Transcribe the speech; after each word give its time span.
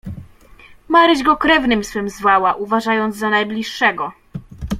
"Maryś 0.89 1.23
go 1.23 1.37
krewnym 1.37 1.83
swym 1.83 2.09
zwała, 2.09 2.53
uważając 2.55 3.15
za 3.15 3.29
najbliższego." 3.29 4.11